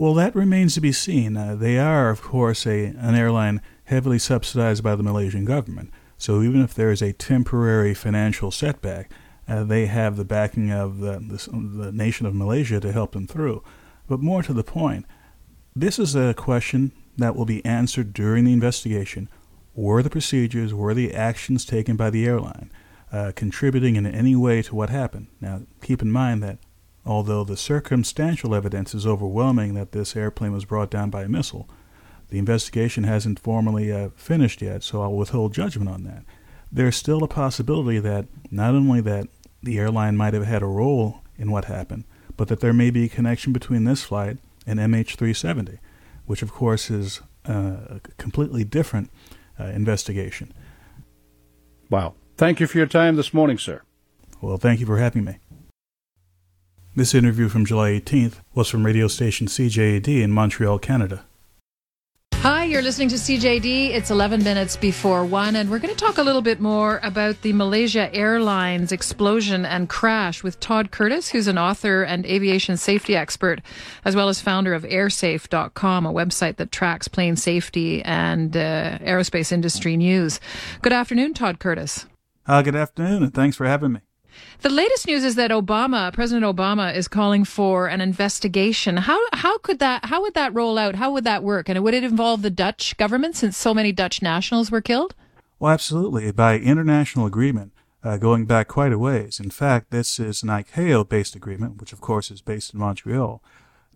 [0.01, 1.37] Well, that remains to be seen.
[1.37, 5.91] Uh, they are, of course, a, an airline heavily subsidized by the Malaysian government.
[6.17, 9.11] So even if there is a temporary financial setback,
[9.47, 13.27] uh, they have the backing of the, the, the nation of Malaysia to help them
[13.27, 13.61] through.
[14.07, 15.05] But more to the point,
[15.75, 19.29] this is a question that will be answered during the investigation.
[19.75, 22.71] Were the procedures, were the actions taken by the airline
[23.11, 25.27] uh, contributing in any way to what happened?
[25.39, 26.57] Now, keep in mind that
[27.05, 31.67] Although the circumstantial evidence is overwhelming that this airplane was brought down by a missile,
[32.29, 36.23] the investigation hasn't formally uh, finished yet, so I'll withhold judgment on that.
[36.71, 39.27] There's still a possibility that not only that
[39.61, 42.05] the airline might have had a role in what happened,
[42.37, 45.79] but that there may be a connection between this flight and MH370,
[46.25, 49.09] which of course is uh, a completely different
[49.59, 50.53] uh, investigation.
[51.89, 52.15] Wow.
[52.37, 53.81] Thank you for your time this morning, sir.
[54.39, 55.37] Well, thank you for having me.
[56.93, 61.23] This interview from July 18th was from radio station CJAD in Montreal, Canada.
[62.34, 63.91] Hi, you're listening to CJAD.
[63.91, 67.43] It's 11 minutes before 1, and we're going to talk a little bit more about
[67.43, 73.15] the Malaysia Airlines explosion and crash with Todd Curtis, who's an author and aviation safety
[73.15, 73.62] expert,
[74.04, 79.54] as well as founder of airsafe.com, a website that tracks plane safety and uh, aerospace
[79.54, 80.41] industry news.
[80.82, 82.06] Good afternoon, Todd Curtis.
[82.45, 84.01] Uh, good afternoon, and thanks for having me.
[84.62, 88.98] The latest news is that Obama, President Obama, is calling for an investigation.
[88.98, 90.96] How how could that how would that roll out?
[90.96, 91.70] How would that work?
[91.70, 95.15] And would it involve the Dutch government since so many Dutch nationals were killed?
[95.60, 96.32] Well, absolutely.
[96.32, 97.72] By international agreement,
[98.04, 99.39] uh, going back quite a ways.
[99.39, 103.44] In fact, this is an ICAO-based agreement, which of course is based in Montreal.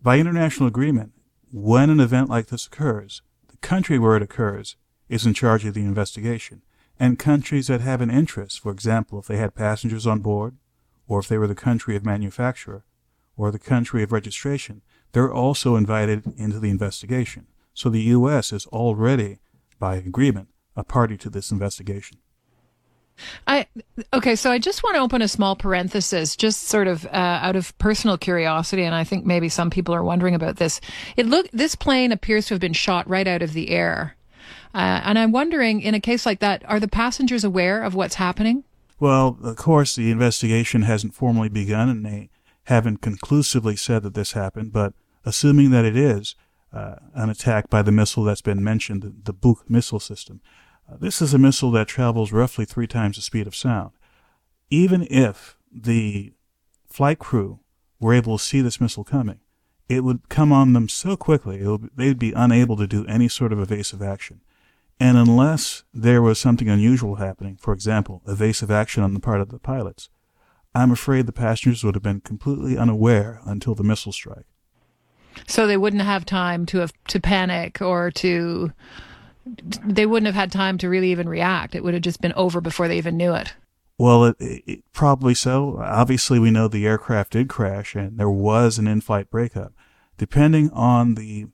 [0.02, 1.12] By international agreement,
[1.50, 4.76] when an event like this occurs, the country where it occurs
[5.08, 6.62] is in charge of the investigation
[6.98, 10.56] and countries that have an interest, for example, if they had passengers on board,
[11.06, 12.84] or if they were the country of manufacture,
[13.36, 14.82] or the country of registration,
[15.12, 17.46] they're also invited into the investigation.
[17.74, 18.52] So the U.S.
[18.52, 19.38] is already,
[19.78, 22.18] by agreement, a party to this investigation.
[23.46, 23.66] I
[24.12, 27.56] okay, so I just want to open a small parenthesis, just sort of uh, out
[27.56, 30.80] of personal curiosity, and I think maybe some people are wondering about this.
[31.16, 34.16] It look this plane appears to have been shot right out of the air.
[34.76, 38.16] Uh, and I'm wondering, in a case like that, are the passengers aware of what's
[38.16, 38.62] happening?
[39.00, 42.28] Well, of course, the investigation hasn't formally begun, and they
[42.64, 44.74] haven't conclusively said that this happened.
[44.74, 44.92] But
[45.24, 46.34] assuming that it is
[46.74, 50.42] uh, an attack by the missile that's been mentioned, the, the Buk missile system,
[50.92, 53.92] uh, this is a missile that travels roughly three times the speed of sound.
[54.68, 56.34] Even if the
[56.86, 57.60] flight crew
[57.98, 59.40] were able to see this missile coming,
[59.88, 63.54] it would come on them so quickly, would, they'd be unable to do any sort
[63.54, 64.42] of evasive action.
[64.98, 69.50] And unless there was something unusual happening, for example, evasive action on the part of
[69.50, 70.08] the pilots,
[70.74, 74.46] I'm afraid the passengers would have been completely unaware until the missile strike.
[75.46, 78.72] So they wouldn't have time to have to panic or to
[79.84, 81.74] they wouldn't have had time to really even react.
[81.74, 83.54] It would have just been over before they even knew it.
[83.98, 85.78] Well, it, it, probably so.
[85.80, 89.72] Obviously, we know the aircraft did crash and there was an in-flight breakup.
[90.18, 91.46] Depending on the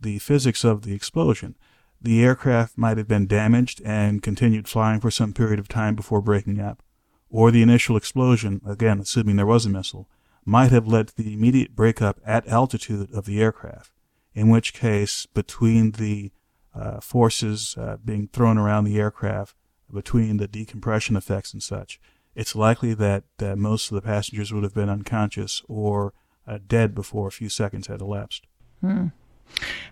[0.00, 1.56] the physics of the explosion,
[2.02, 6.20] the aircraft might have been damaged and continued flying for some period of time before
[6.20, 6.82] breaking up,
[7.30, 10.08] or the initial explosion, again assuming there was a missile,
[10.44, 13.92] might have led to the immediate breakup at altitude of the aircraft,
[14.34, 16.32] in which case, between the
[16.74, 19.54] uh, forces uh, being thrown around the aircraft,
[19.92, 22.00] between the decompression effects and such,
[22.34, 26.14] it's likely that uh, most of the passengers would have been unconscious or
[26.46, 28.46] uh, dead before a few seconds had elapsed.
[28.80, 29.08] Hmm.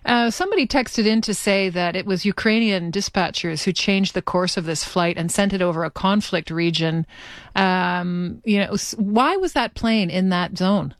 [0.05, 4.57] Uh, somebody texted in to say that it was Ukrainian dispatchers who changed the course
[4.57, 7.05] of this flight and sent it over a conflict region.
[7.55, 10.95] Um, you know, why was that plane in that zone?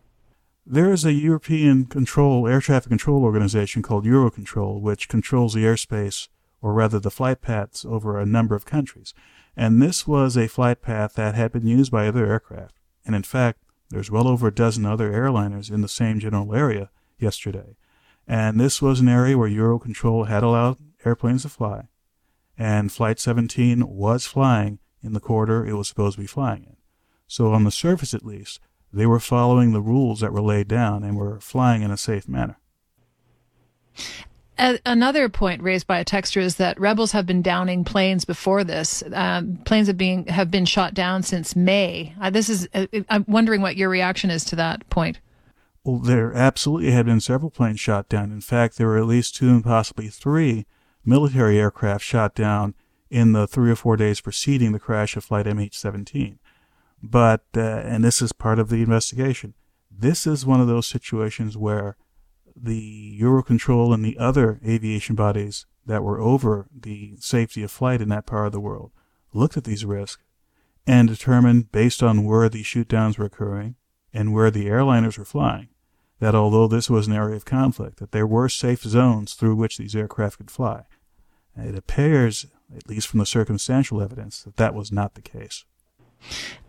[0.66, 6.30] There is a European control air traffic control organization called Eurocontrol, which controls the airspace,
[6.62, 9.14] or rather the flight paths, over a number of countries.
[9.58, 12.76] And this was a flight path that had been used by other aircraft.
[13.06, 16.90] And in fact, there's well over a dozen other airliners in the same general area
[17.20, 17.76] yesterday.
[18.32, 21.90] And this was an area where Eurocontrol had allowed airplanes to fly.
[22.58, 26.78] And Flight 17 was flying in the corridor it was supposed to be flying in.
[27.28, 28.62] So on the surface at least,
[28.94, 32.30] they were following the rules that were laid down and were flying in a safe
[32.30, 32.58] manner.
[34.58, 39.04] Another point raised by a texter is that rebels have been downing planes before this.
[39.12, 42.14] Um, planes have been have been shot down since May.
[42.22, 42.70] Uh, this is.
[42.74, 45.20] Uh, I'm wondering what your reaction is to that point.
[45.84, 48.32] Well, there absolutely had been several planes shot down.
[48.32, 50.68] In fact, there were at least two and possibly three
[51.04, 52.76] military aircraft shot down
[53.10, 56.38] in the three or four days preceding the crash of Flight MH17.
[57.02, 59.56] But, uh, and this is part of the investigation,
[59.90, 61.98] this is one of those situations where
[62.56, 68.10] the Eurocontrol and the other aviation bodies that were over the safety of flight in
[68.10, 68.92] that part of the world
[69.34, 70.24] looked at these risks
[70.86, 73.76] and determined, based on where these shootdowns were occurring
[74.14, 75.70] and where the airliners were flying,
[76.20, 79.78] that although this was an area of conflict, that there were safe zones through which
[79.78, 80.84] these aircraft could fly.
[81.58, 82.46] It appears,
[82.76, 85.66] at least from the circumstantial evidence, that that was not the case.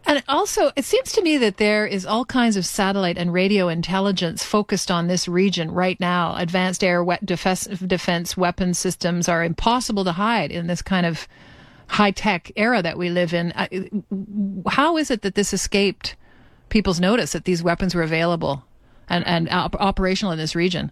[0.04, 3.68] And also, it seems to me that there is all kinds of satellite and radio
[3.68, 6.34] intelligence focused on this region right now.
[6.36, 11.28] Advanced air defense, defense weapon systems are impossible to hide in this kind of
[11.88, 13.52] high tech era that we live in.
[14.66, 16.16] How is it that this escaped
[16.72, 18.64] people's notice that these weapons were available?
[19.08, 20.90] and, and op- operational in this region?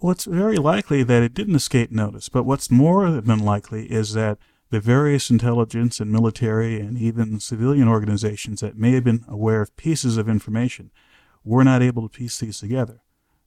[0.00, 4.12] Well, it's very likely that it didn't escape notice, but what's more than likely is
[4.12, 4.38] that
[4.70, 9.76] the various intelligence and military and even civilian organizations that may have been aware of
[9.76, 10.90] pieces of information
[11.42, 13.00] were not able to piece these together.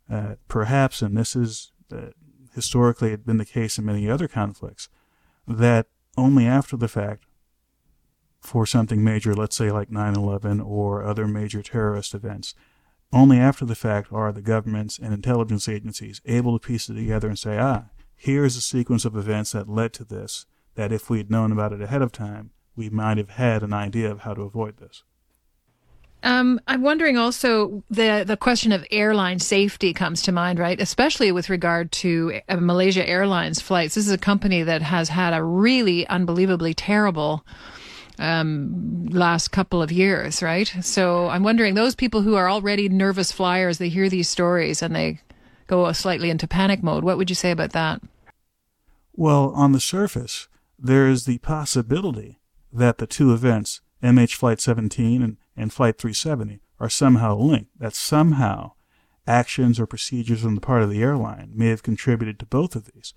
[0.10, 2.08] Uh, perhaps, and this is uh,
[2.54, 4.90] historically had been the case in many other conflicts,
[5.48, 5.88] that
[6.18, 7.26] only after the fact,
[8.42, 12.56] for something major, let's say like 9 11 or other major terrorist events,
[13.14, 17.28] only after the fact are the governments and intelligence agencies able to piece it together
[17.28, 17.86] and say, ah,
[18.16, 21.82] here's a sequence of events that led to this, that if we'd known about it
[21.82, 25.04] ahead of time, we might have had an idea of how to avoid this.
[26.24, 30.80] Um, I'm wondering also the the question of airline safety comes to mind, right?
[30.80, 33.96] Especially with regard to uh, Malaysia Airlines flights.
[33.96, 37.44] This is a company that has had a really unbelievably terrible
[38.22, 40.74] um, last couple of years, right?
[40.82, 44.96] So I'm wondering those people who are already nervous flyers, they hear these stories and
[44.96, 45.20] they
[45.68, 47.04] go slightly into panic mode.
[47.04, 48.02] What would you say about that?
[49.14, 50.48] Well, on the surface,
[50.78, 52.40] there is the possibility
[52.72, 57.96] that the two events, MH Flight 17 and, and Flight 370, are somehow linked, that
[57.96, 58.72] somehow
[59.28, 62.86] actions or procedures on the part of the airline may have contributed to both of
[62.86, 63.14] these.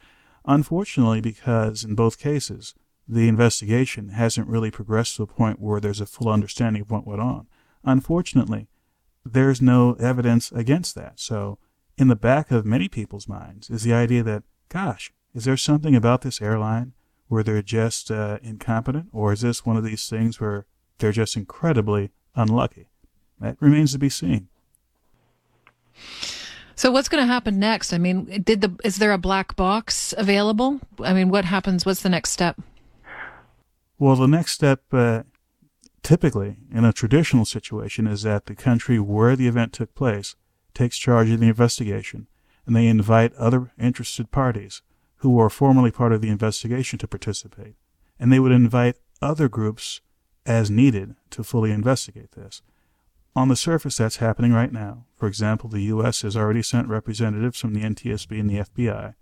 [0.47, 2.75] Unfortunately, because in both cases,
[3.07, 7.07] the investigation hasn't really progressed to a point where there's a full understanding of what
[7.07, 7.47] went on.
[7.85, 8.69] Unfortunately,
[9.25, 11.21] there's no evidence against that.
[11.21, 11.59] So,
[11.97, 15.95] in the back of many people's minds is the idea that, gosh, is there something
[15.95, 16.93] about this airline
[17.29, 20.67] where they're just uh, incompetent, or is this one of these things where
[20.99, 22.89] they're just incredibly unlucky?
[23.41, 24.49] That remains to be seen.
[26.77, 27.93] So what's going to happen next?
[27.93, 30.81] I mean, did the is there a black box available?
[31.01, 31.87] I mean, what happens?
[31.87, 32.61] What's the next step?
[33.99, 35.23] Well, the next step, uh,
[36.03, 40.35] typically in a traditional situation, is that the country where the event took place
[40.75, 42.27] takes charge of the investigation,
[42.67, 44.83] and they invite other interested parties
[45.19, 47.77] who were formerly part of the investigation to participate,
[48.19, 50.01] and they would invite other groups
[50.45, 52.63] as needed to fully investigate this.
[53.37, 55.07] On the surface, that's happening right now.
[55.17, 56.23] For example, the U.S.
[56.23, 59.15] has already sent representatives from the NTSB and the FBI,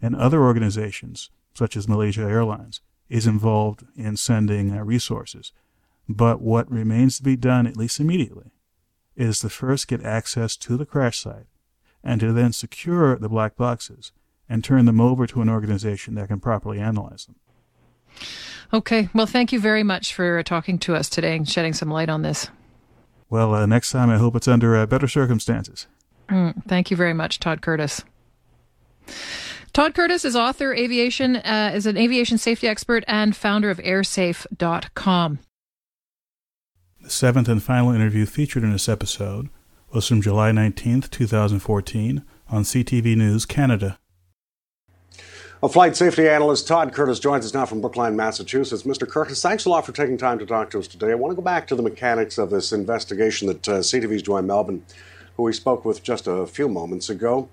[0.00, 5.52] and other organizations, such as Malaysia Airlines, is involved in sending uh, resources.
[6.08, 8.52] But what remains to be done, at least immediately,
[9.16, 11.46] is to first get access to the crash site
[12.02, 14.12] and to then secure the black boxes
[14.48, 17.36] and turn them over to an organization that can properly analyze them.
[18.72, 19.08] Okay.
[19.14, 22.22] Well, thank you very much for talking to us today and shedding some light on
[22.22, 22.48] this.
[23.30, 25.86] Well, uh, next time I hope it's under uh, better circumstances.
[26.28, 28.02] Mm, thank you very much, Todd Curtis.
[29.78, 35.38] Todd Curtis is author, aviation, uh, is an aviation safety expert, and founder of airsafe.com.
[37.00, 39.50] The seventh and final interview featured in this episode
[39.92, 44.00] was from July 19th, 2014, on CTV News Canada.
[45.62, 48.82] A flight safety analyst, Todd Curtis, joins us now from Brookline, Massachusetts.
[48.82, 49.08] Mr.
[49.08, 51.12] Curtis, thanks a lot for taking time to talk to us today.
[51.12, 54.40] I want to go back to the mechanics of this investigation that uh, CTV's Joy
[54.40, 54.80] Malbon,
[55.36, 57.48] who we spoke with just a few moments ago,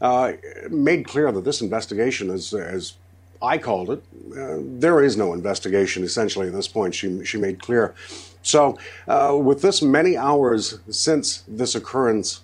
[0.00, 0.32] uh,
[0.70, 2.94] made clear that this investigation is, as
[3.42, 4.02] I called it,
[4.36, 7.94] uh, there is no investigation essentially at this point, she, she made clear.
[8.42, 12.42] So, uh, with this many hours since this occurrence,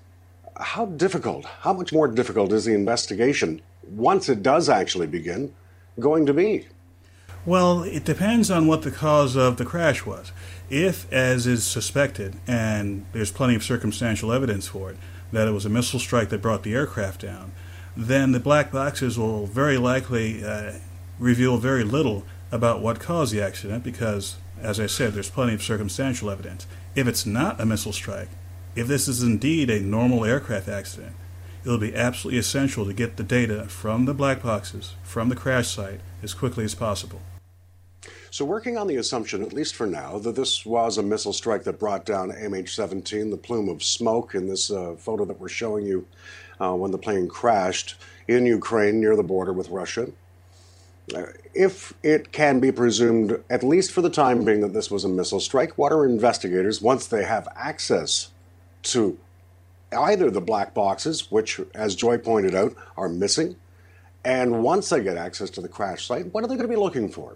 [0.58, 5.54] how difficult, how much more difficult is the investigation once it does actually begin,
[5.98, 6.66] going to be?
[7.44, 10.32] Well, it depends on what the cause of the crash was.
[10.68, 14.96] If, as is suspected, and there's plenty of circumstantial evidence for it,
[15.32, 17.52] that it was a missile strike that brought the aircraft down,
[17.96, 20.72] then the black boxes will very likely uh,
[21.18, 25.62] reveal very little about what caused the accident because, as I said, there's plenty of
[25.62, 26.66] circumstantial evidence.
[26.94, 28.28] If it's not a missile strike,
[28.74, 31.16] if this is indeed a normal aircraft accident,
[31.64, 35.68] it'll be absolutely essential to get the data from the black boxes, from the crash
[35.68, 37.20] site, as quickly as possible.
[38.36, 41.64] So, working on the assumption, at least for now, that this was a missile strike
[41.64, 45.48] that brought down MH 17, the plume of smoke in this uh, photo that we're
[45.48, 46.06] showing you
[46.60, 47.94] uh, when the plane crashed
[48.28, 50.08] in Ukraine near the border with Russia.
[51.14, 51.22] Uh,
[51.54, 55.08] if it can be presumed, at least for the time being, that this was a
[55.08, 58.32] missile strike, what are investigators, once they have access
[58.82, 59.18] to
[59.90, 63.56] either the black boxes, which, as Joy pointed out, are missing,
[64.26, 66.76] and once they get access to the crash site, what are they going to be
[66.76, 67.34] looking for?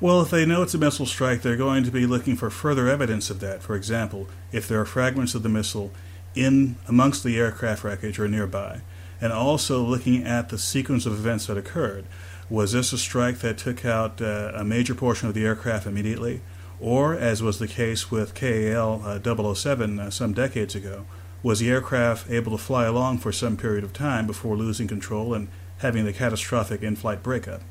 [0.00, 2.88] Well, if they know it's a missile strike, they're going to be looking for further
[2.88, 3.64] evidence of that.
[3.64, 5.90] For example, if there are fragments of the missile
[6.36, 8.82] in amongst the aircraft wreckage or nearby,
[9.20, 12.04] and also looking at the sequence of events that occurred.
[12.48, 16.42] Was this a strike that took out uh, a major portion of the aircraft immediately?
[16.80, 21.06] Or, as was the case with KAL uh, 007 uh, some decades ago,
[21.42, 25.34] was the aircraft able to fly along for some period of time before losing control
[25.34, 27.62] and having the catastrophic in flight breakup?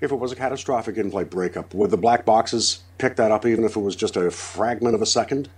[0.00, 3.46] If it was a catastrophic in flight breakup, would the black boxes pick that up
[3.46, 5.48] even if it was just a fragment of a second?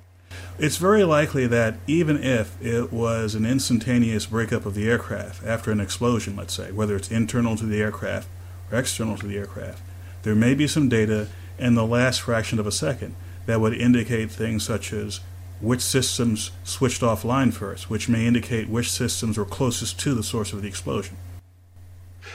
[0.59, 5.71] It's very likely that even if it was an instantaneous breakup of the aircraft after
[5.71, 8.29] an explosion, let's say, whether it's internal to the aircraft
[8.71, 9.83] or external to the aircraft,
[10.23, 11.29] there may be some data
[11.59, 13.15] in the last fraction of a second
[13.47, 15.21] that would indicate things such as
[15.61, 20.53] which systems switched offline first, which may indicate which systems were closest to the source
[20.53, 21.17] of the explosion.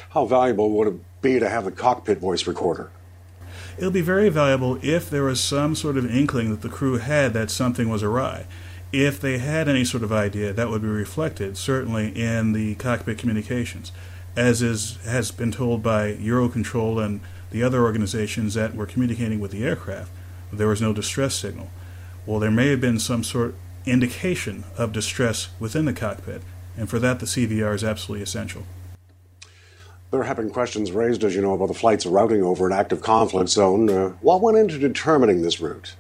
[0.09, 2.91] How valuable would it be to have a cockpit voice recorder?
[3.77, 7.33] It'll be very valuable if there was some sort of inkling that the crew had
[7.33, 8.45] that something was awry.
[8.93, 13.17] If they had any sort of idea, that would be reflected, certainly, in the cockpit
[13.17, 13.91] communications,
[14.37, 17.19] as is, has been told by Eurocontrol and
[17.51, 20.11] the other organizations that were communicating with the aircraft.
[20.53, 21.69] There was no distress signal.
[22.25, 23.55] Well, there may have been some sort
[23.85, 26.43] indication of distress within the cockpit,
[26.77, 28.65] and for that, the CVR is absolutely essential.
[30.15, 33.49] There have questions raised, as you know, about the flight's routing over an active conflict
[33.49, 33.89] zone.
[33.89, 35.93] Uh, what went into determining this route?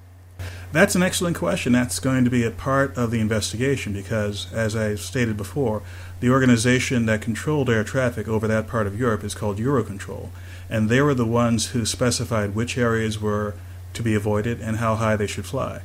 [0.71, 1.73] That's an excellent question.
[1.73, 5.83] That's going to be a part of the investigation because, as I stated before,
[6.21, 10.29] the organization that controlled air traffic over that part of Europe is called Eurocontrol,
[10.69, 13.53] and they were the ones who specified which areas were
[13.95, 15.81] to be avoided and how high they should fly.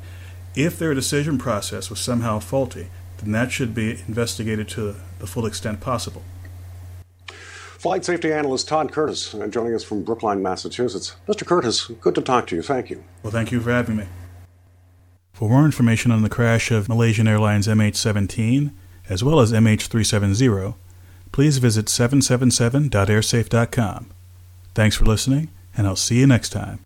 [0.55, 5.47] If their decision process was somehow faulty, then that should be investigated to the full
[5.47, 6.23] extent possible.
[7.81, 11.17] Flight safety analyst Todd Curtis uh, joining us from Brookline, Massachusetts.
[11.27, 11.47] Mr.
[11.47, 12.61] Curtis, good to talk to you.
[12.61, 13.03] Thank you.
[13.23, 14.05] Well, thank you for having me.
[15.33, 18.73] For more information on the crash of Malaysian Airlines MH17
[19.09, 20.75] as well as MH370,
[21.33, 24.11] please visit 777.airsafe.com.
[24.75, 26.85] Thanks for listening, and I'll see you next time.